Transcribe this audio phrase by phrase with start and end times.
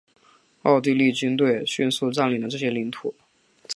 [0.63, 3.13] 奥地利军队迅速占领了这些领土。